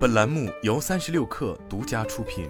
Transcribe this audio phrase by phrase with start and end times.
[0.00, 2.48] 本栏目由三十六氪独家出品。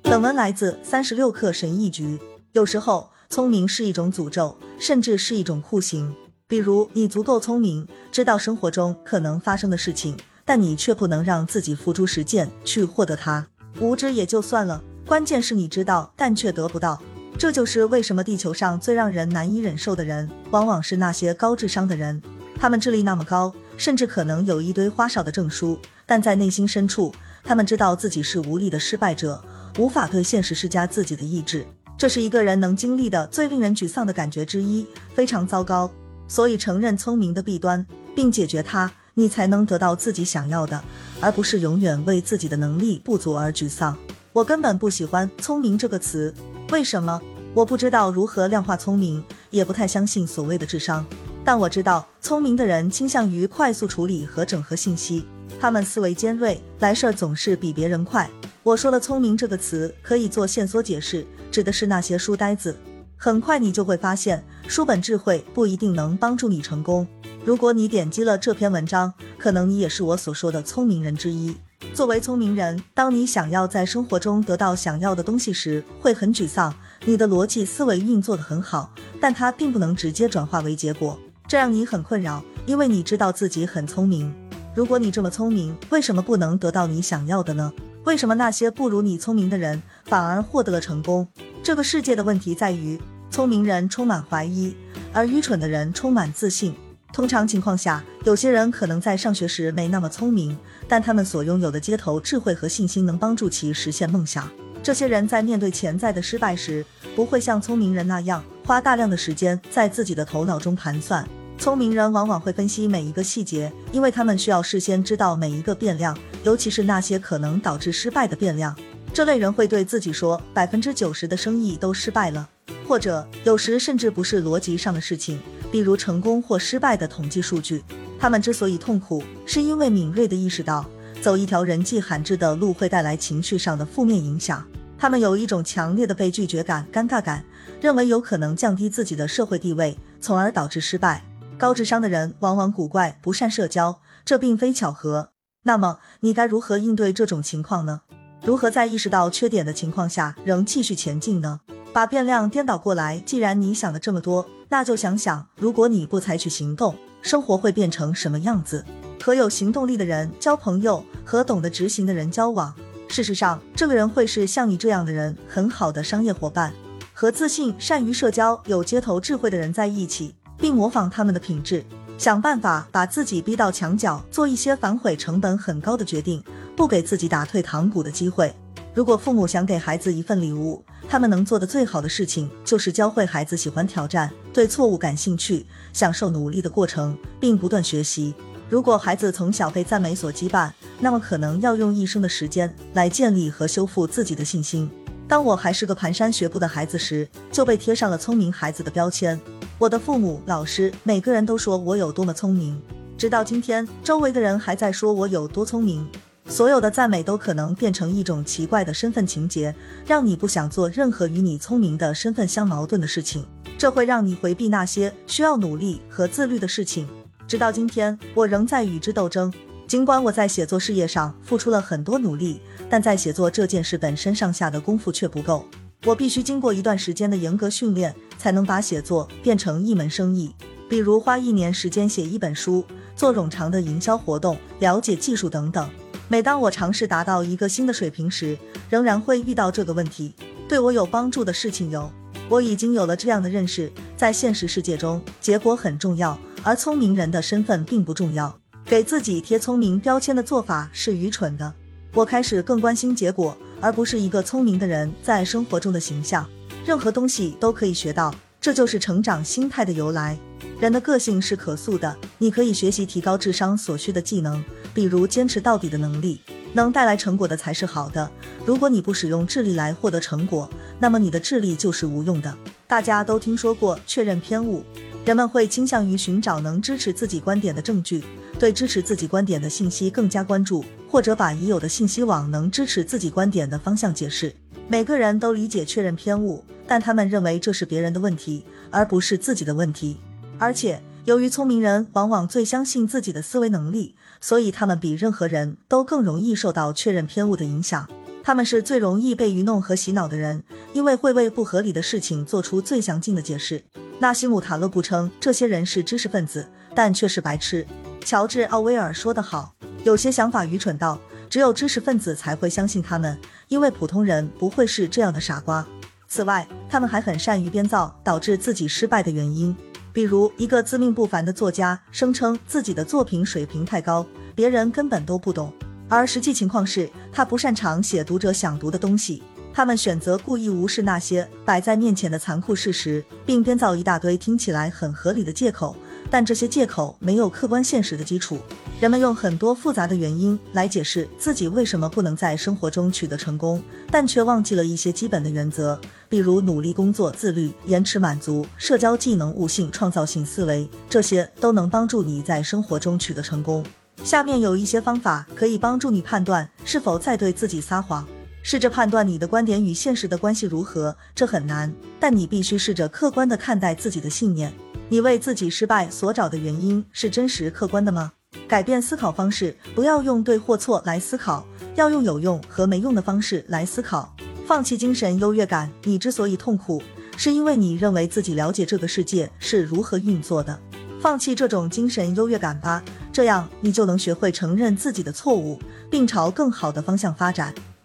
[0.00, 2.18] 本文来自三十六氪神译局。
[2.52, 6.16] 有时候，聪明是一种诅咒，甚至是一种酷刑。
[6.48, 13.46] 比如，你足够聪明，知道生活中可能发生的事情，但你却不能让自己付诸实践去获得它。
[13.78, 16.98] 无知也就算了，关键是你知道，但却得不到。
[17.38, 22.22] 这就是为什么地球上最让人难以忍受的人，往往是那些高智商的人。
[22.62, 29.42] 他们智力那么高，甚至可能有一堆花哨的证书，但在内心深处，他们知道自己是无力的失败者，
[29.78, 31.66] 无法对现实施加自己的意志。
[31.98, 35.90] 这是一个人能经历的最令人沮丧的感觉之一，非常糟糕。
[36.28, 40.80] 所以，承认聪明的弊端，并解决它，你才能得到自己想要的，
[41.20, 43.98] 而不是永远为自己的能力不足而沮丧。
[44.32, 46.32] 我根本不喜欢“聪明”这个词，
[46.70, 47.20] 为什么？
[47.54, 51.04] 我不知道如何量化聪明，也不太相信所谓的智商。
[51.44, 55.26] 但我知道，聪明的人倾向于快速处理和整合信息，
[55.60, 58.30] 他们思维尖锐，来事儿总是比别人快。
[58.62, 62.76] 我说的“聪明”这个词可以做线索解释，指的是那些书呆子。
[63.16, 67.06] 很快你就会发现，书本智慧不一定能帮助你成功。
[67.44, 71.56] 如果你点击了这篇文章，可能你也是我所说的聪明人之一。
[71.92, 76.72] 作为聪明人，当你想要在生活中得到想要的东西时，会很沮丧。
[77.04, 84.34] 你的逻辑思维运作的很好，但它并不能直接转化为结果，这让你很困扰，因为你知道自己很聪明。
[84.74, 87.72] 如果你这么聪明，为什么不能得到你想要的呢？
[88.04, 91.28] 为什么那些不如你聪明的人反而获得了成功？
[91.62, 93.00] 这个世界的问题在于。
[93.30, 94.76] 聪明人充满怀疑，
[95.10, 96.74] 而愚蠢的人充满自信。
[97.14, 100.54] 通常情况下，有些人可能在上学时没那么聪明，
[100.86, 104.50] 但他们所拥有的街头智慧和信心能帮助其实现梦想。
[104.82, 106.84] 这些人在面对潜在的失败时，
[107.16, 111.26] 不会像聪明人那样花大量的时间在自己的头脑中盘算。
[111.58, 118.76] 聪明人往往会分析每一个细节，因为他们需要事先知道每一个变量，尤其是那些可能导致失败的变量。
[119.14, 122.48] 这类人会对自己说：“百分之九十的生意都失败了。”
[122.88, 125.38] 或者有时甚至不是逻辑上的事情，
[125.70, 127.84] 比如成功或失败的统计数据。
[128.18, 130.84] 他们之所以痛苦，是因为敏锐地意识到
[131.20, 134.66] 走一条人迹罕至的路会带来情绪上的负面影响。
[135.02, 137.44] 他们有一种强烈的被拒绝感、尴尬感，
[137.80, 141.24] 认为有可能降低自己的社会地位，从而导致失败。
[141.58, 145.30] 高智商的人往往古怪、不善社交，这并非巧合。
[145.64, 148.02] 那么你该如何应对这种情况呢？
[148.44, 151.62] 如何在意识到缺点的情况下仍继续前进呢？
[151.92, 153.18] 把变量颠倒过来。
[153.26, 158.84] 既然你想的这么多，那就想想，如果你不采取行动，生活会变成什么样子？
[159.20, 162.72] 和有行动力的人交朋友，和懂得执行的人交往。
[163.12, 166.72] 事实上，这个人会是像你这样的人很好的商业伙伴。
[167.12, 171.84] 和自信、善于社交、有街头智慧的人在一起，并模仿他们的品质，
[172.16, 176.42] 想办法把自己逼到墙角，做一些反悔成本很高的决定，
[176.74, 178.50] 不给自己打退堂鼓的机会。
[178.94, 188.34] 如果父母想给孩子一份礼物，他们能做的最好的事情就是教会孩子喜欢挑战，对错误感兴趣，享受努力的过程，并不断学习。
[188.72, 194.90] 如果孩子从小被赞美所羁绊，那么可能要用一生的时间来建立和修复自己的信心。
[195.28, 199.38] 当我还是个蹒跚学步的孩子时，就被贴上了聪明孩子的标签。
[199.76, 202.80] 我的父母、老师，每个人都说我有多么聪明。
[203.18, 206.08] 直到今天，周围的人还在说我有多聪明。
[206.46, 209.74] 所有的赞美都可能变成一种奇怪的身份情节，
[210.06, 213.44] 让你不想做任何与你聪明的身份相矛盾的事情。
[213.76, 217.06] 这会让你回避那些需要努力和自律的事情。
[217.46, 219.52] 直到今天，我仍在与之斗争。
[219.86, 225.66] 尽管我在写作事业上付出了很多努力，但在写作这件事本身上下的功夫却不够。
[226.04, 230.54] 我必须经过一段时间的严格训练，才能把写作变成一门生意。
[230.88, 235.88] 比如花一年时间写一本书，做冗长的营销活动，了解技术等等。
[236.28, 238.56] 每当我尝试达到一个新的水平时，
[238.88, 240.32] 仍然会遇到这个问题。
[240.68, 242.10] 对我有帮助的事情有，
[242.48, 248.56] 我已经有了这样的认识：在现实世界中，结果很重要，而聪明人的身份并不重要。
[248.84, 251.72] 给自己贴聪明标签的做法是愚蠢的。
[252.14, 256.46] 我开始更关心结果，而不是一个聪明的人在生活中的形象。
[256.84, 260.36] 任何东西都可以学到，这就是成长心态的由来。
[260.78, 264.62] 人的个性是可塑的，你可以学习提高智商所需的技能。
[264.92, 266.40] 比如坚持到底的能力，
[266.74, 268.28] 能带来成果的才是好的。
[268.66, 270.68] 如果你不使用智力来获得成果，
[270.98, 272.54] 那么你的智力就是无用的。
[272.86, 274.84] 大家都听说过确认偏误，
[275.24, 278.24] 人们会倾向于寻找能支持自己观点的证据，
[278.58, 284.52] 对支持自己观点的信息更加关注，或者把已有的信息往能支持自己观点的方向解释。
[284.88, 290.16] 每个人都理解确认偏误，但他们认为这是别人的问题，而不是自己的问题。
[290.58, 298.08] 而且由于聪明人往往最相信自己的思维能力，所以他们比任何人都更容易受到确认偏误的影响。
[298.42, 303.84] 他们是最容易被愚弄和洗脑的人，因为会为不合理的事情做出最详尽的解释。
[304.22, 306.64] 纳西姆·塔勒布称这些人是知识分子，
[306.94, 307.84] 但却是白痴。
[308.24, 309.74] 乔治·奥威尔说得好
[310.06, 311.18] ：“有些想法愚蠢到
[311.50, 313.36] 只有知识分子才会相信他们，
[313.66, 315.84] 因为普通人不会是这样的傻瓜。”
[316.28, 319.76] 此外，他们还很善于编造导致自己失败的原因。
[320.12, 325.72] 比如，一个自命不凡的作家声称自己的作品水平太高，别人根本都不懂，
[326.08, 329.42] 而实际情况是他不擅长写读者想读的东西。
[329.74, 335.96] 他们选择故意无视那些摆在面前的残酷事实，并编造一大堆听起来很合理的借口，
[336.30, 338.58] 但这些借口没有客观现实的基础。
[339.00, 346.00] 人们用很多复杂的原因来解释自己为什么不能在生活中取得成功，但却忘记了一些基本的原则。
[346.28, 353.84] 比如努力工作、自律、延迟满足、社交技能、悟性、创造性思维，这些都能帮助你在生活中取得成功。
[354.22, 358.24] 下面有一些方法可以帮助你判断是否在对自己撒谎。
[358.62, 364.72] 试着判断你的观点与现实的关系如何，这很难，但你必须试着客观地看待自己的信念。
[365.08, 368.32] 你为自己失败所找的原因是真实客观的吗？
[368.68, 371.66] 改变思考方式，不要用对或错来思考，
[371.96, 374.34] 要用有用和没用的方式来思考。
[374.66, 375.90] 放弃精神优越感。
[376.04, 377.02] 你之所以痛苦，
[377.36, 380.78] 是因为你认为自己了解这个世界是如何运作的。
[381.20, 385.78] 放弃这种精神优越感吧，这样你就能学会承认自己的错误，
[386.10, 387.74] 并朝更好的方向发展。